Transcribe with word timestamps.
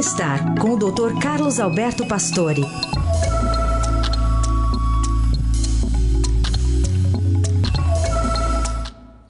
Bem-estar 0.00 0.54
com 0.58 0.70
o 0.70 0.76
Dr. 0.78 1.20
Carlos 1.20 1.60
Alberto 1.60 2.06
Pastore. 2.06 2.62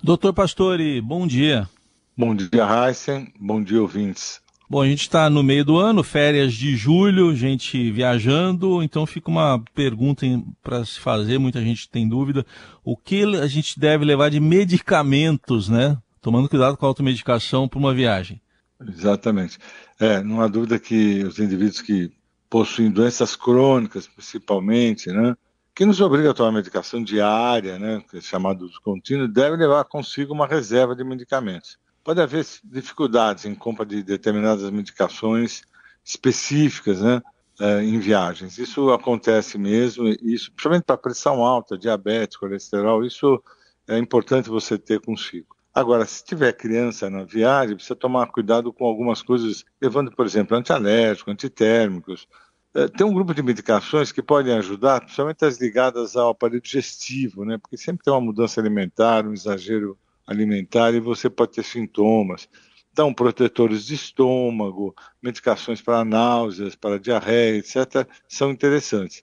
Doutor 0.00 0.32
Pastore, 0.32 1.00
bom 1.00 1.26
dia. 1.26 1.68
Bom 2.16 2.36
dia, 2.36 2.64
Heisen. 2.64 3.32
Bom 3.40 3.60
dia, 3.60 3.82
ouvintes. 3.82 4.40
Bom, 4.70 4.80
a 4.80 4.86
gente 4.86 5.00
está 5.00 5.28
no 5.28 5.42
meio 5.42 5.64
do 5.64 5.76
ano, 5.76 6.04
férias 6.04 6.54
de 6.54 6.76
julho, 6.76 7.34
gente 7.34 7.90
viajando, 7.90 8.80
então 8.80 9.04
fica 9.06 9.28
uma 9.28 9.60
pergunta 9.74 10.24
para 10.62 10.84
se 10.84 11.00
fazer, 11.00 11.38
muita 11.38 11.60
gente 11.60 11.90
tem 11.90 12.08
dúvida. 12.08 12.46
O 12.84 12.96
que 12.96 13.24
a 13.24 13.48
gente 13.48 13.76
deve 13.76 14.04
levar 14.04 14.30
de 14.30 14.38
medicamentos, 14.38 15.68
né? 15.68 15.98
Tomando 16.22 16.48
cuidado 16.48 16.76
com 16.76 16.86
a 16.86 16.88
automedicação 16.88 17.66
para 17.66 17.80
uma 17.80 17.92
viagem. 17.92 18.40
Exatamente. 18.88 19.58
É, 19.98 20.22
não 20.22 20.40
há 20.40 20.48
dúvida 20.48 20.78
que 20.78 21.22
os 21.24 21.38
indivíduos 21.38 21.82
que 21.82 22.12
possuem 22.48 22.90
doenças 22.90 23.36
crônicas, 23.36 24.08
principalmente, 24.08 25.10
né, 25.12 25.36
que 25.74 25.84
nos 25.84 26.00
obriga 26.00 26.30
a 26.30 26.34
tomar 26.34 26.52
medicação 26.52 27.02
diária, 27.02 27.78
né, 27.78 28.02
é 28.12 28.20
chamado 28.20 28.68
de 28.68 28.80
contínuo, 28.80 29.28
devem 29.28 29.58
levar 29.58 29.84
consigo 29.84 30.32
uma 30.32 30.46
reserva 30.46 30.96
de 30.96 31.04
medicamentos. 31.04 31.78
Pode 32.02 32.20
haver 32.20 32.44
dificuldades 32.64 33.44
em 33.44 33.54
compra 33.54 33.84
de 33.84 34.02
determinadas 34.02 34.68
medicações 34.70 35.62
específicas, 36.04 37.00
né, 37.00 37.22
é, 37.60 37.82
em 37.82 37.98
viagens. 37.98 38.58
Isso 38.58 38.90
acontece 38.90 39.58
mesmo, 39.58 40.08
isso, 40.08 40.50
principalmente 40.52 40.84
para 40.84 40.96
pressão 40.96 41.44
alta, 41.44 41.76
diabetes, 41.78 42.36
colesterol, 42.36 43.04
isso 43.04 43.40
é 43.86 43.98
importante 43.98 44.48
você 44.48 44.78
ter 44.78 45.00
consigo. 45.00 45.59
Agora, 45.72 46.04
se 46.04 46.24
tiver 46.24 46.52
criança 46.52 47.08
na 47.08 47.22
viagem, 47.24 47.76
precisa 47.76 47.94
tomar 47.94 48.26
cuidado 48.26 48.72
com 48.72 48.84
algumas 48.84 49.22
coisas, 49.22 49.64
levando, 49.80 50.10
por 50.10 50.26
exemplo, 50.26 50.56
antialérgicos, 50.56 51.32
antitérmicos. 51.32 52.26
É, 52.74 52.88
tem 52.88 53.06
um 53.06 53.14
grupo 53.14 53.32
de 53.32 53.42
medicações 53.42 54.10
que 54.10 54.22
podem 54.22 54.54
ajudar, 54.54 55.00
principalmente 55.00 55.44
as 55.44 55.60
ligadas 55.60 56.16
ao 56.16 56.30
aparelho 56.30 56.60
digestivo, 56.60 57.44
né? 57.44 57.56
Porque 57.58 57.76
sempre 57.76 58.04
tem 58.04 58.12
uma 58.12 58.20
mudança 58.20 58.60
alimentar, 58.60 59.26
um 59.26 59.32
exagero 59.32 59.96
alimentar 60.26 60.92
e 60.92 61.00
você 61.00 61.30
pode 61.30 61.52
ter 61.52 61.64
sintomas. 61.64 62.48
Então, 62.92 63.14
protetores 63.14 63.86
de 63.86 63.94
estômago, 63.94 64.94
medicações 65.22 65.80
para 65.80 66.04
náuseas, 66.04 66.74
para 66.74 66.98
diarreia, 66.98 67.58
etc., 67.58 68.08
são 68.28 68.50
interessantes. 68.50 69.22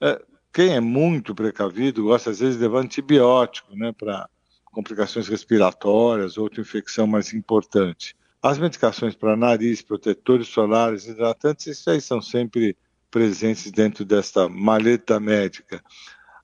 É, 0.00 0.22
quem 0.52 0.74
é 0.74 0.80
muito 0.80 1.34
precavido 1.34 2.04
gosta, 2.04 2.30
às 2.30 2.40
vezes, 2.40 2.56
de 2.56 2.62
levar 2.62 2.80
antibiótico, 2.80 3.74
né? 3.74 3.92
Para 3.92 4.28
complicações 4.76 5.26
respiratórias, 5.26 6.36
outra 6.36 6.60
infecção 6.60 7.06
mais 7.06 7.32
importante. 7.32 8.14
As 8.42 8.58
medicações 8.58 9.14
para 9.14 9.34
nariz, 9.34 9.80
protetores 9.80 10.48
solares, 10.48 11.06
hidratantes, 11.06 11.66
isso 11.66 11.88
aí 11.88 11.98
são 11.98 12.20
sempre 12.20 12.76
presentes 13.10 13.72
dentro 13.72 14.04
desta 14.04 14.50
maleta 14.50 15.18
médica. 15.18 15.82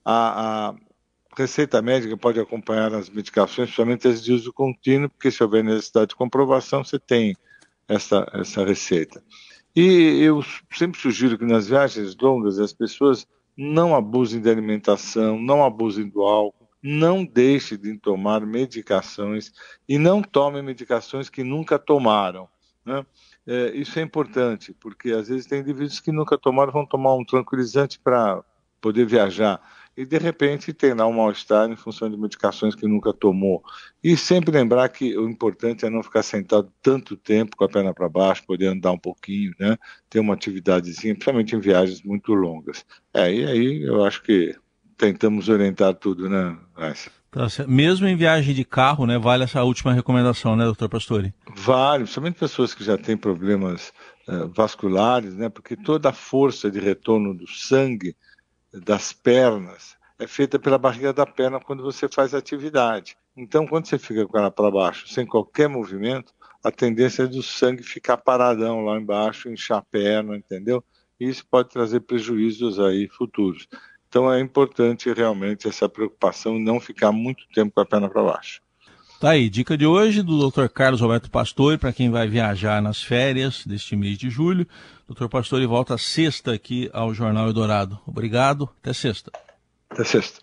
A, 0.03 0.71
a 0.71 0.75
receita 1.37 1.83
médica 1.83 2.17
pode 2.17 2.41
acompanhar 2.41 2.95
as 2.95 3.11
medicações, 3.11 3.69
principalmente 3.69 4.09
as 4.09 4.25
de 4.25 4.33
uso 4.33 4.51
contínuo, 4.51 5.11
porque 5.11 5.31
se 5.31 5.43
houver 5.43 5.63
necessidade 5.63 6.09
de 6.09 6.17
comprovação, 6.17 6.83
você 6.83 6.99
tem 6.99 7.37
essa, 7.87 8.27
essa 8.33 8.65
receita. 8.65 9.23
E 9.77 10.23
eu 10.23 10.43
sempre 10.73 10.99
sugiro 10.99 11.37
que 11.37 11.45
nas 11.45 11.67
viagens 11.67 12.17
longas 12.17 12.59
as 12.59 12.73
pessoas 12.73 13.27
não 13.55 13.95
abusem 13.95 14.41
da 14.41 14.51
alimentação, 14.51 15.39
não 15.39 15.63
abusem 15.63 16.09
do 16.09 16.23
álcool, 16.23 16.62
não 16.83 17.25
deixe 17.25 17.77
de 17.77 17.97
tomar 17.97 18.45
medicações 18.45 19.53
e 19.89 19.99
não 19.99 20.21
tome 20.21 20.61
medicações 20.63 21.31
que 21.31 21.45
nunca 21.45 21.79
tomaram. 21.79 22.49
Né? 22.85 23.07
É, 23.47 23.71
isso 23.77 23.99
é 23.99 24.03
importante, 24.03 24.75
porque 24.75 25.13
às 25.13 25.29
vezes 25.29 25.47
tem 25.47 25.61
indivíduos 25.61 26.01
que 26.01 26.11
nunca 26.11 26.37
tomaram, 26.37 26.73
vão 26.73 26.87
tomar 26.87 27.15
um 27.15 27.25
tranquilizante 27.25 27.99
para 27.99 28.43
poder 28.81 29.07
viajar. 29.07 29.61
E 29.97 30.07
de 30.07 30.17
repente 30.17 30.73
tem 30.73 30.95
lá 30.95 31.07
um 31.07 31.13
mal-estar 31.13 31.71
em 31.71 31.77
função 31.77 32.11
de 32.11 32.17
medicações 32.17 32.75
que 32.75 32.89
nunca 32.89 33.13
tomou. 33.13 33.63
E 34.03 34.17
sempre 34.17 34.51
lembrar 34.51 34.89
que 34.89 35.17
o 35.17 35.29
importante 35.29 35.85
é 35.85 35.91
não 35.91 36.03
ficar 36.03 36.23
sentado 36.23 36.73
tanto 36.83 37.15
tempo 37.15 37.57
com 37.57 37.65
a 37.65 37.69
perna 37.69 37.93
para 37.93 38.09
baixo, 38.09 38.47
poder 38.47 38.69
andar 38.69 38.91
um 38.93 38.99
pouquinho, 38.99 39.53
né? 39.61 39.77
ter 40.09 40.19
uma 40.19 40.35
atividadezinha, 40.35 41.15
principalmente 41.15 41.55
em 41.55 41.61
viagens 41.61 42.03
muito 42.03 42.33
longas. 42.33 42.87
É, 43.13 43.33
e 43.33 43.45
aí 43.45 43.83
eu 43.83 44.03
acho 44.05 44.23
que 44.23 44.57
tentamos 45.03 45.49
orientar 45.49 45.95
tudo, 45.95 46.29
né, 46.29 46.57
Tá 47.29 47.49
Mesmo 47.67 48.07
em 48.07 48.15
viagem 48.15 48.55
de 48.55 48.65
carro, 48.65 49.05
né, 49.05 49.19
vale 49.19 49.43
essa 49.43 49.65
última 49.65 49.93
recomendação, 49.93 50.55
né, 50.55 50.65
doutor 50.65 50.89
Pastore? 50.89 51.35
Vale, 51.57 52.05
principalmente 52.05 52.39
pessoas 52.39 52.73
que 52.73 52.85
já 52.85 52.97
têm 52.97 53.17
problemas 53.17 53.93
uh, 54.29 54.47
vasculares, 54.55 55.35
né, 55.35 55.49
porque 55.49 55.77
toda 55.77 56.11
a 56.11 56.13
força 56.13 56.71
de 56.71 56.79
retorno 56.79 57.35
do 57.35 57.49
sangue 57.49 58.15
das 58.73 59.13
pernas 59.13 59.97
é 60.21 60.27
feita 60.29 60.57
pela 60.57 60.79
barriga 60.79 61.13
da 61.13 61.27
perna 61.27 61.59
quando 61.59 61.83
você 61.83 62.09
faz 62.09 62.33
atividade. 62.33 63.17
Então, 63.37 63.67
quando 63.67 63.87
você 63.87 63.99
fica 63.99 64.25
com 64.25 64.39
ela 64.39 64.53
para 64.53 64.71
baixo, 64.71 65.09
sem 65.09 65.27
qualquer 65.27 65.69
movimento, 65.69 66.33
a 66.63 66.71
tendência 66.71 67.25
é 67.25 67.27
do 67.27 67.43
sangue 67.43 67.83
ficar 67.83 68.19
paradão 68.19 68.85
lá 68.85 68.97
embaixo, 68.97 69.51
inchar 69.51 69.79
a 69.79 69.83
perna, 69.83 70.37
entendeu? 70.37 70.85
E 71.19 71.29
isso 71.29 71.45
pode 71.51 71.71
trazer 71.71 72.01
prejuízos 72.01 72.79
aí 72.79 73.09
futuros. 73.09 73.67
Então 74.13 74.31
é 74.31 74.39
importante 74.39 75.11
realmente 75.11 75.67
essa 75.67 75.89
preocupação 75.89 76.57
e 76.57 76.63
não 76.63 76.79
ficar 76.79 77.11
muito 77.13 77.45
tempo 77.55 77.73
com 77.75 77.81
a 77.81 77.87
perna 77.87 78.11
para 78.11 78.23
baixo. 78.23 78.61
Tá 79.19 79.31
aí, 79.31 79.49
dica 79.49 79.75
de 79.75 79.87
hoje 79.87 80.21
do 80.21 80.51
Dr. 80.51 80.67
Carlos 80.67 81.01
Roberto 81.01 81.31
Pastore 81.31 81.79
para 81.79 81.95
quem 81.95 82.11
vai 82.11 82.29
viajar 82.29 82.83
nas 82.83 83.03
férias 83.03 83.65
deste 83.65 83.97
mês 83.97 84.19
de 84.19 84.29
julho. 84.29 84.69
Dr. 85.09 85.29
Pastore 85.29 85.65
volta 85.65 85.97
sexta 85.97 86.53
aqui 86.53 86.91
ao 86.93 87.15
Jornal 87.15 87.47
Eldorado. 87.47 87.99
Obrigado, 88.07 88.69
até 88.83 88.93
sexta. 88.93 89.33
Até 89.89 90.05
sexta. 90.05 90.43